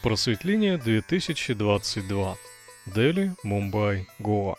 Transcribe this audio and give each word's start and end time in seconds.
Просветление 0.00 0.78
2022. 0.78 2.36
Дели, 2.86 3.32
Мумбай, 3.42 4.06
Гоа. 4.20 4.54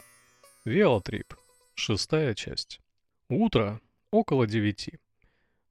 Велотрип. 0.66 1.34
Шестая 1.76 2.36
часть. 2.36 2.82
Утро. 3.30 3.80
Около 4.12 4.46
девяти. 4.46 5.00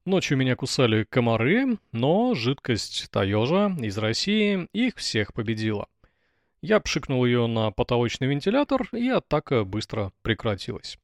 Ночью 0.06 0.38
меня 0.38 0.56
кусали 0.56 1.04
комары, 1.04 1.76
но 1.92 2.34
жидкость 2.34 3.10
Таежа 3.10 3.76
из 3.78 3.98
России 3.98 4.66
их 4.72 4.96
всех 4.96 5.34
победила. 5.34 5.86
Я 6.62 6.80
пшикнул 6.80 7.26
ее 7.26 7.46
на 7.46 7.70
потолочный 7.70 8.26
вентилятор, 8.26 8.88
и 8.92 9.06
атака 9.10 9.64
быстро 9.64 10.12
прекратилась. 10.22 10.98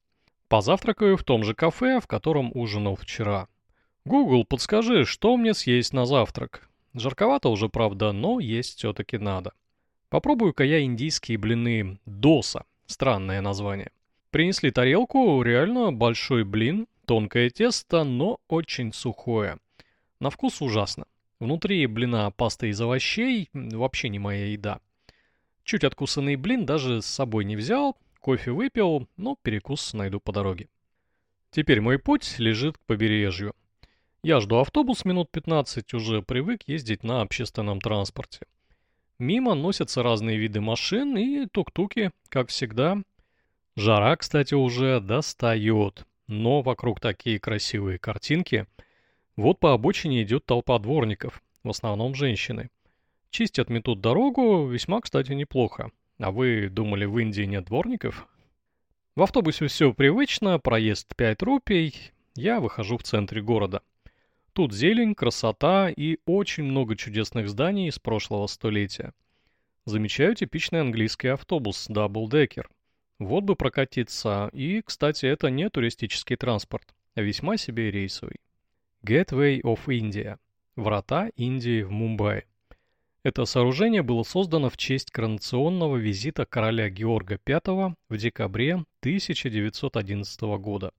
Позавтракаю 0.47 1.17
в 1.17 1.23
том 1.23 1.43
же 1.43 1.53
кафе, 1.53 1.99
в 1.99 2.07
котором 2.07 2.51
ужинал 2.55 2.95
вчера. 2.95 3.47
«Гугл, 4.05 4.43
подскажи, 4.43 5.05
что 5.05 5.37
мне 5.37 5.53
съесть 5.53 5.93
на 5.93 6.07
завтрак?» 6.07 6.67
Жарковато 6.95 7.49
уже, 7.49 7.67
правда, 7.67 8.13
но 8.13 8.39
есть 8.39 8.77
все-таки 8.77 9.17
надо. 9.17 9.51
Попробую-ка 10.09 10.63
я 10.63 10.81
индийские 10.81 11.37
блины 11.37 11.99
доса. 12.05 12.63
Странное 12.85 13.41
название. 13.41 13.91
Принесли 14.31 14.71
тарелку, 14.71 15.41
реально 15.41 15.91
большой 15.91 16.45
блин, 16.45 16.87
тонкое 17.05 17.49
тесто, 17.49 18.05
но 18.05 18.39
очень 18.47 18.93
сухое. 18.93 19.57
На 20.21 20.29
вкус 20.29 20.61
ужасно. 20.61 21.05
Внутри 21.39 21.85
блина 21.87 22.31
паста 22.31 22.67
из 22.67 22.79
овощей, 22.79 23.49
вообще 23.53 24.07
не 24.07 24.19
моя 24.19 24.47
еда. 24.47 24.79
Чуть 25.65 25.83
откусанный 25.83 26.37
блин 26.37 26.65
даже 26.65 27.01
с 27.01 27.05
собой 27.05 27.43
не 27.43 27.57
взял, 27.57 27.97
кофе 28.21 28.51
выпил, 28.51 29.09
но 29.17 29.35
перекус 29.41 29.93
найду 29.93 30.21
по 30.21 30.31
дороге. 30.31 30.69
Теперь 31.51 31.81
мой 31.81 31.99
путь 31.99 32.35
лежит 32.37 32.77
к 32.77 32.81
побережью. 32.81 33.53
Я 34.25 34.39
жду 34.39 34.55
автобус 34.57 35.05
минут 35.05 35.29
15, 35.29 35.93
уже 35.93 36.23
привык 36.23 36.63
ездить 36.65 37.03
на 37.03 37.21
общественном 37.21 37.79
транспорте. 37.79 38.47
Мимо 39.19 39.53
носятся 39.53 40.01
разные 40.01 40.39
виды 40.39 40.61
машин 40.61 41.15
и 41.15 41.45
тук-туки, 41.45 42.09
как 42.29 42.49
всегда. 42.49 42.97
Жара, 43.75 44.15
кстати, 44.15 44.55
уже 44.55 44.99
достает, 44.99 46.07
но 46.25 46.63
вокруг 46.63 46.99
такие 46.99 47.39
красивые 47.39 47.99
картинки. 47.99 48.65
Вот 49.35 49.59
по 49.59 49.73
обочине 49.73 50.23
идет 50.23 50.43
толпа 50.47 50.79
дворников, 50.79 51.43
в 51.63 51.69
основном 51.69 52.15
женщины. 52.15 52.71
Чистят 53.29 53.69
метут 53.69 54.01
дорогу, 54.01 54.65
весьма, 54.65 55.01
кстати, 55.01 55.33
неплохо. 55.33 55.91
А 56.17 56.31
вы 56.31 56.69
думали, 56.69 57.05
в 57.05 57.15
Индии 57.19 57.43
нет 57.43 57.65
дворников? 57.65 58.27
В 59.15 59.21
автобусе 59.21 59.67
все 59.67 59.93
привычно, 59.93 60.57
проезд 60.57 61.15
5 61.15 61.43
рупий, 61.43 61.93
я 62.33 62.59
выхожу 62.59 62.97
в 62.97 63.03
центре 63.03 63.43
города. 63.43 63.83
Тут 64.55 64.71
зелень, 64.71 65.15
красота 65.15 65.89
и 65.89 66.19
очень 66.25 66.63
много 66.63 66.95
чудесных 66.95 67.49
зданий 67.49 67.89
из 67.89 67.99
прошлого 67.99 68.47
столетия. 68.47 69.11
Замечаю 69.83 70.33
типичный 70.33 70.79
английский 70.79 71.27
автобус 71.27 71.89
Double-Decker. 71.89 72.63
Вот 73.19 73.43
бы 73.43 73.57
прокатиться, 73.57 74.49
и, 74.53 74.81
кстати, 74.81 75.25
это 75.25 75.49
не 75.49 75.69
туристический 75.69 76.37
транспорт, 76.37 76.95
а 77.15 77.21
весьма 77.21 77.57
себе 77.57 77.91
рейсовый. 77.91 78.37
Gateway 79.03 79.59
of 79.59 79.87
India. 79.87 80.37
Врата 80.77 81.31
Индии 81.35 81.81
в 81.81 81.91
Мумбаи. 81.91 82.45
Это 83.23 83.43
сооружение 83.43 84.03
было 84.03 84.23
создано 84.23 84.69
в 84.69 84.77
честь 84.77 85.11
коронационного 85.11 85.97
визита 85.97 86.45
короля 86.45 86.89
Георга 86.89 87.41
V 87.45 87.93
в 88.07 88.17
декабре 88.17 88.75
1911 89.01 90.41
года. 90.59 90.93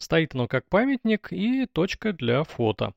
Стоит 0.00 0.34
оно 0.34 0.48
как 0.48 0.66
памятник 0.66 1.30
и 1.30 1.66
точка 1.66 2.14
для 2.14 2.42
фото. 2.42 2.94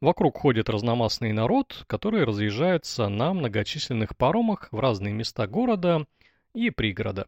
Вокруг 0.00 0.38
ходит 0.38 0.70
разномастный 0.70 1.32
народ, 1.32 1.82
который 1.88 2.22
разъезжается 2.22 3.08
на 3.08 3.34
многочисленных 3.34 4.16
паромах 4.16 4.68
в 4.70 4.78
разные 4.78 5.12
места 5.12 5.48
города 5.48 6.06
и 6.54 6.70
пригорода. 6.70 7.26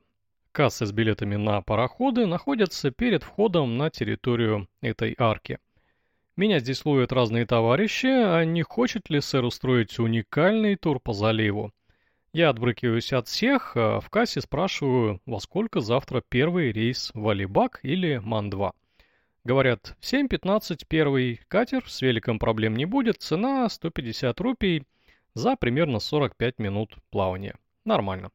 Кассы 0.53 0.87
с 0.87 0.93
билетами 0.93 1.35
на 1.35 1.61
пароходы 1.61 2.27
находятся 2.27 2.93
перед 2.93 3.25
входом 3.25 3.77
на 3.77 3.91
территорию 3.91 4.69
этой 4.81 5.17
арки. 5.19 5.59
Меня 6.37 6.61
здесь 6.61 6.85
ловят 6.85 7.13
разные 7.13 7.47
товарищи, 7.47 8.07
а 8.07 8.45
не 8.45 8.63
хочет 8.63 9.11
ли 9.11 9.21
сэр 9.21 9.45
устроить 9.45 9.99
уникальный 9.99 10.77
тур 10.77 11.01
по 11.01 11.13
заливу? 11.13 11.73
Я 12.33 12.51
отбрыкиваюсь 12.51 13.13
от 13.13 13.27
всех, 13.27 13.73
а 13.75 13.99
в 13.99 14.09
кассе 14.09 14.41
спрашиваю, 14.41 15.21
во 15.27 15.41
сколько 15.41 15.81
завтра 15.81 16.23
первый 16.27 16.71
рейс 16.71 17.11
в 17.13 17.29
Алибак 17.29 17.81
или 17.83 18.19
Ман-2. 18.23 18.71
Говорят, 19.45 19.97
в 20.01 20.05
7.15 20.05 20.85
первый 20.87 21.41
катер, 21.49 21.89
с 21.89 22.03
великом 22.03 22.39
проблем 22.39 22.77
не 22.77 22.85
будет, 22.85 23.23
цена 23.23 23.69
150 23.69 24.39
рупий 24.41 24.85
за 25.35 25.57
примерно 25.57 25.99
45 25.99 26.59
минут 26.59 26.95
плавания. 27.11 27.57
Нормально. 27.85 28.31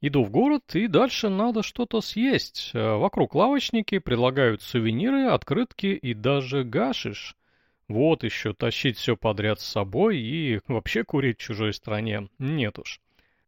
Иду 0.00 0.24
в 0.24 0.30
город, 0.30 0.74
и 0.74 0.86
дальше 0.86 1.28
надо 1.28 1.62
что-то 1.62 2.00
съесть. 2.00 2.70
Э, 2.74 2.96
вокруг 2.96 3.34
лавочники 3.34 3.98
предлагают 3.98 4.62
сувениры, 4.62 5.26
открытки 5.28 5.86
и 5.86 6.14
даже 6.14 6.64
гашиш. 6.64 7.36
Вот 7.88 8.24
еще 8.24 8.54
тащить 8.54 8.96
все 8.96 9.16
подряд 9.16 9.60
с 9.60 9.66
собой 9.66 10.18
и 10.18 10.60
вообще 10.68 11.04
курить 11.04 11.38
в 11.38 11.42
чужой 11.42 11.74
стране. 11.74 12.28
Нет 12.38 12.78
уж. 12.78 13.00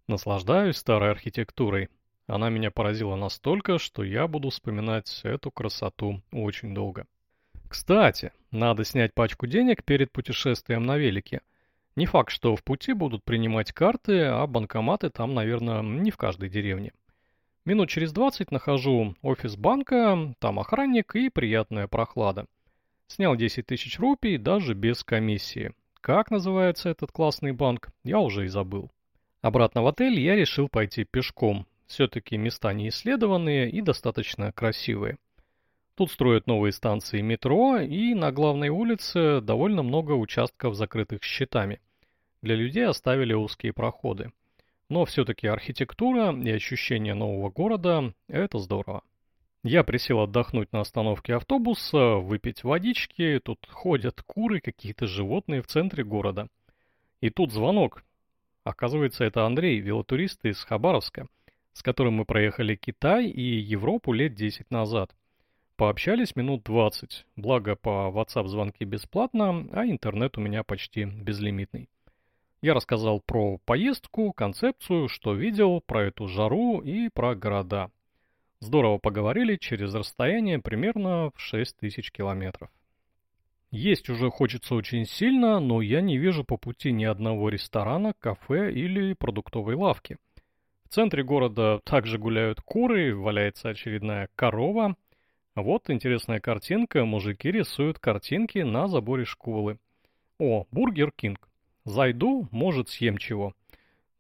Наслаждаюсь 0.09 0.76
старой 0.76 1.10
архитектурой. 1.10 1.88
Она 2.26 2.50
меня 2.50 2.70
поразила 2.70 3.14
настолько, 3.14 3.78
что 3.78 4.03
я 4.03 4.26
буду 4.26 4.50
вспоминать 4.50 5.20
эту 5.22 5.50
красоту 5.50 6.22
очень 6.32 6.75
долго. 6.75 7.06
Кстати, 7.69 8.32
надо 8.50 8.84
снять 8.84 9.14
пачку 9.14 9.47
денег 9.47 9.84
перед 9.84 10.12
путешествием 10.12 10.84
на 10.84 10.97
велике. 10.97 11.41
Не 11.94 12.06
факт, 12.06 12.31
что 12.31 12.56
в 12.56 12.65
пути 12.65 12.92
будут 12.92 13.25
принимать 13.25 13.72
карты, 13.72 14.25
а 14.25 14.47
банкоматы 14.47 15.10
там, 15.10 15.34
наверное, 15.34 15.82
не 15.82 16.10
в 16.10 16.16
каждой 16.16 16.48
деревне. 16.48 16.92
Минут 17.65 17.88
через 17.88 18.12
20 18.12 18.50
нахожу 18.50 19.16
офис 19.22 19.56
банка, 19.56 20.34
там 20.38 20.59
охранник 20.59 21.16
и 21.16 21.31
приятная 21.31 21.88
прохлада. 21.88 22.47
Снял 23.09 23.36
10 23.36 23.66
тысяч 23.66 23.98
рупий 23.98 24.36
даже 24.36 24.75
без 24.75 25.03
комиссии. 25.04 25.72
Как 26.00 26.31
называется 26.31 26.88
этот 26.88 27.12
классный 27.12 27.53
банк, 27.53 27.88
я 28.04 28.20
уже 28.20 28.44
и 28.44 28.48
забыл. 28.48 28.91
Обратно 29.42 29.82
в 29.82 29.86
отель 29.86 30.19
я 30.20 30.36
решил 30.36 30.69
пойти 30.69 31.04
пешком, 31.04 31.66
все-таки 31.86 32.36
места 32.36 32.72
не 32.72 32.88
исследованные 32.88 33.70
и 33.70 33.80
достаточно 33.80 34.52
красивые. 34.52 35.19
Тут 35.94 36.10
строят 36.10 36.47
новые 36.47 36.72
станции 36.72 37.22
метро, 37.22 37.78
и 37.78 38.12
на 38.14 38.30
главной 38.30 38.69
улице 38.69 39.41
довольно 39.41 39.82
много 39.82 40.12
участков, 40.12 40.74
закрытых 40.74 41.22
щитами. 41.22 41.80
Для 42.42 42.54
людей 42.54 42.86
оставили 42.86 43.32
узкие 43.32 43.72
проходы. 43.72 44.30
Но 44.91 45.04
все-таки 45.04 45.47
архитектура 45.47 46.36
и 46.38 46.50
ощущение 46.50 47.14
нового 47.14 47.50
города– 47.50 48.12
это 48.28 48.58
здорово. 48.58 49.03
Я 49.64 49.84
присел 49.84 50.20
отдохнуть 50.20 50.70
на 50.72 50.80
остановке 50.82 51.34
автобуса, 51.34 52.16
выпить 52.16 52.62
водички, 52.62 53.41
тут 53.42 53.66
ходят 53.68 54.22
куры, 54.22 54.60
какие-то 54.60 55.06
животные 55.06 55.62
в 55.62 55.66
центре 55.66 56.04
города. 56.04 56.48
И 57.20 57.30
тут 57.30 57.53
звонок. 57.53 58.04
Оказывается, 58.64 59.24
это 59.24 59.47
Андрей, 59.47 59.80
велотурист 59.80 60.44
из 60.44 60.62
Хабаровска– 60.62 61.26
с 61.76 61.82
которым 61.82 62.14
мы 62.14 62.25
проехали 62.25 62.75
Китай 62.75 63.26
и 63.26 63.42
Европу 63.42 64.14
лет 64.14 64.34
10 64.34 64.70
назад. 64.70 65.14
Пообщались 65.76 66.34
минут 66.34 66.62
20, 66.62 67.26
благо 67.37 67.76
по 67.76 68.10
WhatsApp 68.10 68.47
звонки 68.47 68.84
бесплатно, 68.84 69.69
а 69.72 69.84
интернет 69.84 70.38
у 70.38 70.41
меня 70.41 70.62
почти 70.62 71.04
безлимитный. 71.04 71.91
Я 72.62 72.72
рассказал 72.72 73.20
про 73.20 73.59
поездку, 73.66 74.32
концепцию, 74.32 75.09
что 75.09 75.34
видел, 75.34 75.82
про 75.82 76.04
эту 76.04 76.28
жару 76.28 76.81
и 76.81 77.10
про 77.10 77.34
города. 77.34 77.91
Здорово 78.60 78.97
поговорили 78.97 79.56
через 79.56 79.94
расстояние 79.94 80.59
примерно 80.59 81.31
в 81.34 81.38
6 81.38 81.76
тысяч 81.76 82.10
километров. 82.10 82.70
Есть 83.70 84.09
уже 84.09 84.31
хочется 84.31 84.75
очень 84.75 85.04
сильно, 85.04 85.60
но 85.60 85.82
я 85.82 86.00
не 86.00 86.16
вижу 86.16 86.42
по 86.42 86.56
пути 86.56 86.91
ни 86.91 87.04
одного 87.04 87.50
ресторана, 87.50 88.15
кафе 88.19 88.72
или 88.72 89.12
продуктовой 89.12 89.74
лавки. 89.74 90.16
В 90.86 90.88
центре 90.88 91.24
города 91.24 91.80
также 91.83 92.16
гуляют 92.16 92.60
куры, 92.60 93.15
валяется 93.15 93.71
очередная 93.71 94.28
корова. 94.36 94.97
Вот 95.56 95.91
интересная 95.91 96.38
картинка, 96.38 97.04
мужики 97.04 97.50
рисуют 97.50 97.98
картинки 97.98 98.59
на 98.59 98.86
заборе 98.86 99.24
школы. 99.24 99.78
О, 100.38 100.65
Burger 100.71 101.10
King. 101.10 101.48
Зайду, 101.84 102.47
может, 102.53 102.88
съем 102.88 103.18
чего. 103.18 103.53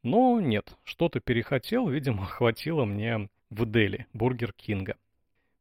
Но 0.02 0.40
нет, 0.40 0.76
что-то 0.82 1.20
перехотел, 1.20 1.88
видимо, 1.88 2.24
хватило 2.26 2.84
мне 2.84 3.28
в 3.48 3.64
Дели, 3.64 4.06
Burger 4.12 4.52
King 4.52 4.81
а. 4.81 4.96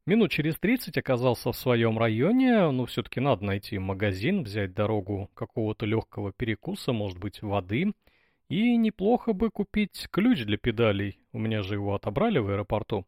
Минут 0.08 0.32
через 0.32 0.58
30 0.58 0.98
оказался 0.98 1.52
в 1.52 1.58
своем 1.58 2.00
районе, 2.00 2.72
но 2.72 2.88
все-таки 2.88 3.20
надо 3.20 3.46
найти 3.46 3.78
магазин, 3.78 4.44
взять 4.44 4.74
дорогу 4.74 5.30
какого-то 5.36 5.86
легкого 5.86 6.34
перекуса, 6.34 6.94
может 6.94 7.20
быть, 7.20 7.44
воды– 7.44 7.94
и 8.50 8.78
неплохо 8.78 9.34
бы 9.34 9.50
купить 9.50 10.08
ключ 10.12 10.44
для 10.46 10.58
педалей, 10.58 11.20
у 11.34 11.40
меня 11.40 11.62
же 11.62 11.76
его 11.76 11.96
отобрали 11.96 12.40
в 12.40 12.50
аэропорту. 12.50 13.06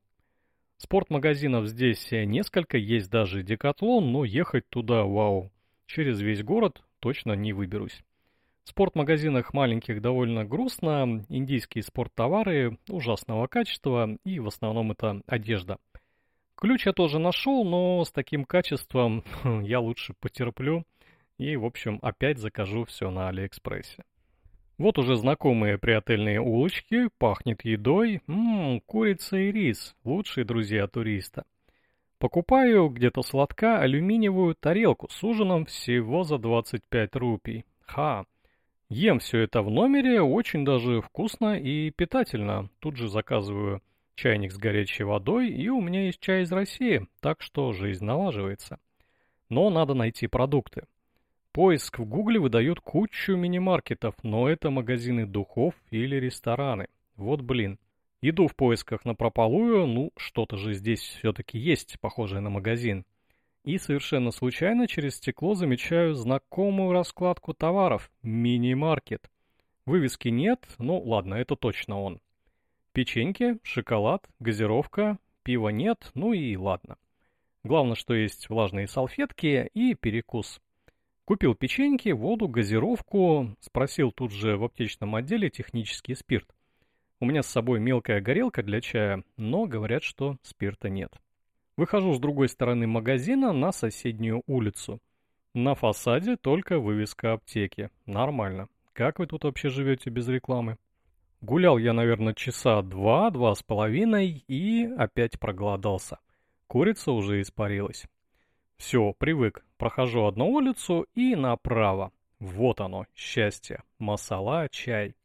Спортмагазинов 0.78 1.68
здесь 1.68 2.12
несколько, 2.12 2.78
есть 2.78 3.10
даже 3.10 3.44
Декатлон, 3.44 4.12
но 4.12 4.26
ехать 4.26 4.70
туда, 4.70 5.04
вау, 5.04 5.52
через 5.86 6.22
весь 6.22 6.44
город 6.44 6.84
точно 7.00 7.34
не 7.34 7.54
выберусь. 7.54 8.04
В 8.64 8.70
спортмагазинах 8.70 9.54
маленьких 9.54 10.02
довольно 10.02 10.44
грустно, 10.44 11.26
индийские 11.30 11.84
спорттовары 11.84 12.78
ужасного 12.90 13.48
качества 13.48 14.18
и 14.26 14.40
в 14.40 14.48
основном 14.48 14.92
это 14.92 15.22
одежда. 15.26 15.78
Ключ 16.56 16.86
я 16.86 16.92
тоже 16.92 17.18
нашел, 17.18 17.64
но 17.64 18.04
с 18.04 18.12
таким 18.12 18.44
качеством 18.44 19.24
я 19.64 19.80
лучше 19.80 20.16
потерплю 20.20 20.84
и, 21.38 21.56
в 21.56 21.66
общем, 21.66 22.00
опять 22.02 22.40
закажу 22.40 22.84
все 22.84 23.10
на 23.10 23.30
Алиэкспрессе. 23.30 24.04
Вот 24.78 25.00
уже 25.00 25.16
знакомые 25.16 25.80
приотельные 25.80 26.40
улочки, 26.40 27.10
пахнет 27.18 27.66
едой, 27.66 28.22
ммм, 28.28 28.82
курица 28.82 29.36
и 29.36 29.52
рис, 29.52 29.96
лучшие 30.04 30.46
друзья 30.46 30.88
туриста. 30.88 31.46
Покупаю 32.20 32.90
где-то 32.90 33.24
сладка 33.24 33.80
алюминиевую 33.80 34.54
тарелку 34.54 35.08
с 35.10 35.24
ужином 35.24 35.66
всего 35.66 36.24
за 36.24 36.38
25 36.38 37.16
рупий. 37.16 37.66
Ха! 37.88 38.26
Ем 38.90 39.18
все 39.18 39.40
это 39.40 39.64
в 39.64 39.72
номере, 39.72 40.22
очень 40.22 40.64
даже 40.64 41.02
вкусно 41.02 41.60
и 41.60 41.90
питательно. 41.90 42.70
Тут 42.80 42.98
же 42.98 43.10
заказываю 43.10 43.82
чайник 44.14 44.52
с 44.52 44.58
горячей 44.58 45.06
водой, 45.06 45.50
и 45.50 45.70
у 45.70 45.82
меня 45.82 46.06
есть 46.06 46.20
чай 46.20 46.44
из 46.44 46.52
России, 46.52 47.08
так 47.20 47.42
что 47.42 47.74
жизнь 47.74 48.06
налаживается. 48.06 48.80
Но 49.50 49.72
надо 49.72 49.96
найти 49.96 50.28
продукты. 50.28 50.86
Поиск 51.58 51.98
в 51.98 52.06
Гугле 52.06 52.40
выдает 52.40 52.82
кучу 52.82 53.36
мини-маркетов, 53.36 54.14
но 54.22 54.48
это 54.48 54.70
магазины 54.70 55.26
духов 55.26 55.74
или 55.90 56.16
рестораны. 56.18 56.88
Вот 57.16 57.42
блин. 57.42 57.80
Иду 58.22 58.46
в 58.46 58.56
поисках 58.56 59.06
на 59.06 59.16
прополую, 59.16 59.88
ну 59.88 60.12
что-то 60.18 60.56
же 60.56 60.76
здесь 60.76 61.02
все-таки 61.02 61.58
есть, 61.58 62.00
похожее 62.00 62.42
на 62.42 62.52
магазин 62.52 63.06
и 63.64 63.80
совершенно 63.80 64.30
случайно 64.30 64.88
через 64.88 65.16
стекло 65.16 65.56
замечаю 65.56 66.14
знакомую 66.14 66.92
раскладку 66.92 67.56
товаров– 67.56 68.12
мини-маркет. 68.22 69.28
Вывески 69.88 70.28
нет, 70.28 70.64
ну 70.78 71.00
ладно, 71.00 71.34
это 71.34 71.56
точно 71.56 72.00
он. 72.00 72.22
Печеньки, 72.92 73.58
шоколад, 73.64 74.30
газировка, 74.40 75.18
пива 75.42 75.70
нет, 75.70 76.12
ну 76.14 76.34
и 76.34 76.56
ладно. 76.56 76.98
Главное, 77.64 77.96
что 77.96 78.14
есть 78.14 78.48
влажные 78.48 78.88
салфетки 78.88 79.72
и 79.74 79.96
перекус. 79.96 80.62
Купил 81.28 81.56
печеньки, 81.56 82.08
воду, 82.08 82.48
газировку, 82.48 83.54
спросил 83.60 84.14
тут 84.14 84.32
же 84.32 84.56
в 84.56 84.64
аптечном 84.64 85.14
отделе 85.14 85.50
технический 85.50 86.16
спирт. 86.16 86.48
У 87.20 87.26
меня 87.26 87.44
с 87.44 87.48
собой 87.48 87.82
мелкая 87.82 88.22
горелка 88.22 88.64
для 88.64 88.80
чая, 88.80 89.26
но 89.36 89.66
говорят, 89.66 90.04
что 90.04 90.38
спирта 90.42 90.88
нет. 90.88 91.12
Выхожу 91.76 92.14
с 92.14 92.20
другой 92.22 92.48
стороны 92.48 92.88
магазина 92.88 93.52
на 93.52 93.74
соседнюю 93.74 94.42
улицу. 94.48 95.02
На 95.54 95.76
фасаде 95.76 96.38
только 96.38 96.80
вывеска 96.80 97.34
аптеки. 97.34 97.90
Нормально. 98.06 98.70
Как 98.94 99.20
вы 99.20 99.28
тут 99.28 99.44
вообще 99.44 99.68
живете 99.68 100.10
без 100.10 100.30
рекламы? 100.30 100.78
Гулял 101.42 101.78
я, 101.78 101.92
наверное, 101.92 102.36
часа 102.36 102.82
два, 102.82 103.32
два 103.32 103.54
с 103.54 103.62
половиной 103.64 104.46
и 104.48 104.86
опять 104.98 105.42
проголодался. 105.42 106.20
Курица 106.68 107.12
уже 107.12 107.42
испарилась. 107.42 108.06
Все, 108.78 109.14
привык. 109.18 109.66
Прохожу 109.78 110.26
одну 110.26 110.50
улицу 110.50 111.08
и 111.14 111.36
направо. 111.36 112.12
Вот 112.40 112.82
оно, 112.82 113.06
счастье. 113.16 113.84
Масала, 114.00 114.70
чай. 114.70 115.16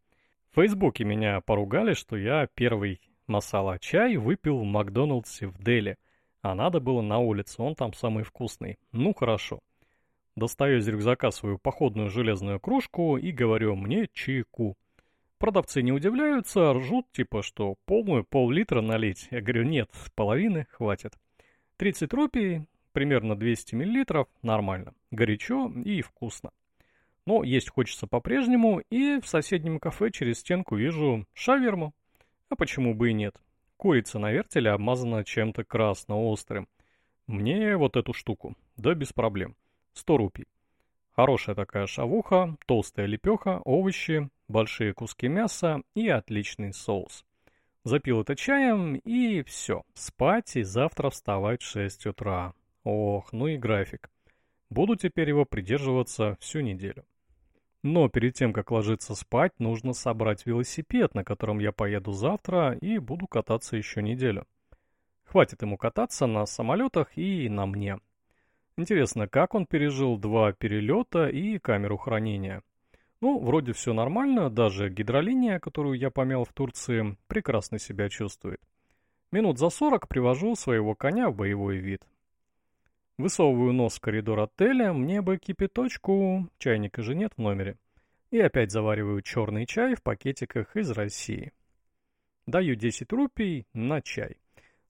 В 0.50 0.56
Фейсбуке 0.56 1.04
меня 1.04 1.40
поругали, 1.40 1.94
что 1.94 2.16
я 2.16 2.46
первый 2.54 3.00
масала 3.26 3.78
чай 3.78 4.16
выпил 4.16 4.58
в 4.58 4.64
Макдоналдсе 4.64 5.46
в 5.46 5.62
Дели– 5.62 5.96
а 6.42 6.56
надо 6.56 6.80
было 6.80 7.02
на 7.02 7.18
улице, 7.18 7.62
он 7.62 7.76
там 7.76 7.92
самый 7.92 8.24
вкусный. 8.24 8.76
Ну 8.90 9.14
хорошо. 9.14 9.60
Достаю 10.34 10.78
из 10.78 10.88
рюкзака 10.88 11.30
свою 11.30 11.58
походную 11.58 12.10
железную 12.10 12.58
кружку 12.58 13.16
и 13.16 13.30
говорю 13.30 13.76
мне 13.76 14.08
чайку. 14.12 14.76
Продавцы 15.38 15.82
не 15.82 15.92
удивляются, 15.92 16.72
ржут, 16.72 17.06
типа, 17.12 17.42
что 17.42 17.76
полную 17.84 18.24
пол-литра 18.24 18.80
налить. 18.80 19.28
Я 19.30 19.40
говорю, 19.40 19.64
нет, 19.64 19.90
половины 20.16 20.66
хватит. 20.70 21.12
30 21.76 22.12
рупий, 22.12 22.66
примерно 22.92 23.36
200 23.36 23.74
миллилитров, 23.74 24.28
нормально. 24.42 24.94
Горячо 25.10 25.70
и 25.84 26.02
вкусно. 26.02 26.50
Но 27.26 27.44
есть 27.44 27.70
хочется 27.70 28.06
по-прежнему, 28.06 28.80
и 28.90 29.20
в 29.20 29.26
соседнем 29.26 29.78
кафе 29.78 30.10
через 30.10 30.40
стенку 30.40 30.76
вижу 30.76 31.26
шаверму. 31.34 31.94
А 32.48 32.56
почему 32.56 32.94
бы 32.94 33.10
и 33.10 33.12
нет? 33.12 33.36
Курица 33.76 34.18
на 34.18 34.32
вертеле 34.32 34.70
обмазана 34.70 35.24
чем-то 35.24 35.64
красно-острым. 35.64 36.68
Мне 37.26 37.76
вот 37.76 37.96
эту 37.96 38.12
штуку. 38.12 38.56
Да 38.76 38.94
без 38.94 39.12
проблем. 39.12 39.56
Сто 39.92 40.16
рупий. 40.16 40.46
Хорошая 41.12 41.54
такая 41.54 41.86
шавуха, 41.86 42.56
толстая 42.66 43.06
лепеха, 43.06 43.60
овощи, 43.64 44.30
большие 44.48 44.94
куски 44.94 45.28
мяса 45.28 45.82
и 45.94 46.08
отличный 46.08 46.72
соус. 46.72 47.24
Запил 47.84 48.22
это 48.22 48.36
чаем 48.36 48.94
и 48.94 49.42
все. 49.42 49.82
Спать 49.94 50.56
и 50.56 50.62
завтра 50.62 51.10
вставать 51.10 51.62
в 51.62 51.66
6 51.66 52.06
утра. 52.06 52.54
Ох, 52.84 53.32
ну 53.32 53.46
и 53.46 53.56
график. 53.56 54.10
Буду 54.70 54.96
теперь 54.96 55.28
его 55.28 55.44
придерживаться 55.44 56.36
всю 56.40 56.60
неделю. 56.60 57.04
Но 57.82 58.08
перед 58.08 58.34
тем, 58.34 58.52
как 58.52 58.70
ложиться 58.70 59.14
спать, 59.14 59.52
нужно 59.58 59.92
собрать 59.92 60.46
велосипед, 60.46 61.14
на 61.14 61.24
котором 61.24 61.58
я 61.58 61.72
поеду 61.72 62.12
завтра 62.12 62.72
и 62.80 62.98
буду 62.98 63.26
кататься 63.26 63.76
еще 63.76 64.02
неделю. 64.02 64.46
Хватит 65.24 65.62
ему 65.62 65.76
кататься 65.76 66.26
на 66.26 66.46
самолетах 66.46 67.16
и 67.16 67.48
на 67.48 67.66
мне. 67.66 67.98
Интересно, 68.76 69.28
как 69.28 69.54
он 69.54 69.66
пережил 69.66 70.16
два 70.16 70.52
перелета 70.52 71.28
и 71.28 71.58
камеру 71.58 71.96
хранения? 71.96 72.62
Ну, 73.20 73.38
вроде 73.38 73.72
все 73.72 73.92
нормально, 73.92 74.50
даже 74.50 74.90
гидролиния, 74.90 75.58
которую 75.58 75.98
я 75.98 76.10
помял 76.10 76.44
в 76.44 76.52
Турции, 76.52 77.16
прекрасно 77.28 77.78
себя 77.78 78.08
чувствует. 78.08 78.60
Минут 79.30 79.58
за 79.58 79.70
сорок 79.70 80.08
привожу 80.08 80.56
своего 80.56 80.94
коня 80.94 81.30
в 81.30 81.36
боевой 81.36 81.78
вид. 81.78 82.02
Высовываю 83.18 83.72
нос 83.72 83.96
в 83.96 84.00
коридор 84.00 84.40
отеля, 84.40 84.92
мне 84.92 85.20
бы 85.20 85.36
кипяточку, 85.36 86.48
чайника 86.58 87.02
же 87.02 87.14
нет 87.14 87.32
в 87.36 87.40
номере. 87.40 87.76
И 88.30 88.38
опять 88.40 88.70
завариваю 88.70 89.20
черный 89.20 89.66
чай 89.66 89.94
в 89.94 90.02
пакетиках 90.02 90.74
из 90.76 90.90
России. 90.90 91.52
Даю 92.46 92.74
10 92.74 93.12
рупий 93.12 93.66
на 93.74 94.00
чай. 94.00 94.38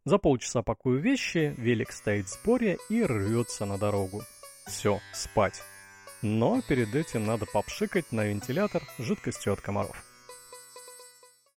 За 0.04 0.18
полчаса 0.18 0.62
пакую 0.62 1.00
вещи, 1.00 1.54
велик 1.58 1.92
стоит 1.92 2.26
в 2.26 2.30
сборе 2.30 2.78
и 2.88 3.02
рвется 3.02 3.66
на 3.66 3.78
дорогу. 3.78 4.22
Все, 4.66 5.00
спать. 5.12 5.60
Но 6.22 6.62
перед 6.62 6.94
этим 6.94 7.26
надо 7.26 7.46
попшикать 7.52 8.12
на 8.12 8.24
вентилятор 8.24 8.82
жидкостью 8.98 9.52
от 9.52 9.60
комаров. 9.60 10.11